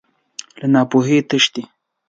[0.59, 1.61] له ناپوهۍ تښتې.